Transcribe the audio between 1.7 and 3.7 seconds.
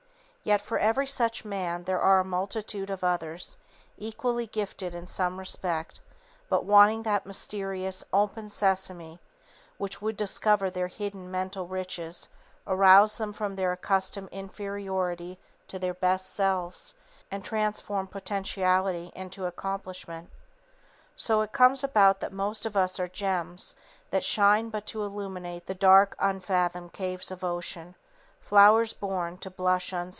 there are a multitude of others,